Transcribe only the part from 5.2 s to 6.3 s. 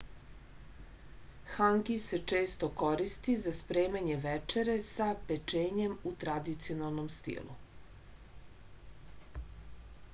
pečenjem u